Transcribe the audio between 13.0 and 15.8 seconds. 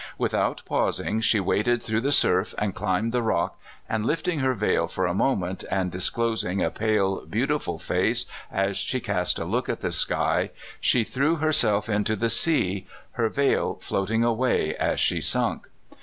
her veil floating away as she sunk.